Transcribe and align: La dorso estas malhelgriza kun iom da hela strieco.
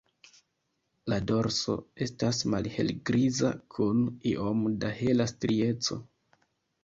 La 1.11 1.17
dorso 1.31 1.73
estas 2.05 2.39
malhelgriza 2.53 3.51
kun 3.75 4.01
iom 4.31 4.65
da 4.85 4.91
hela 5.03 5.27
strieco. 5.35 5.99